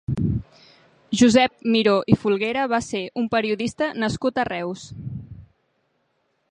Josep 1.19 1.59
Miró 1.75 1.93
i 2.13 2.15
Folguera 2.21 2.65
va 2.73 2.81
ser 2.87 3.03
un 3.23 3.29
periodista 3.35 3.93
nascut 4.05 4.39
a 4.45 4.49
Reus. 4.53 4.89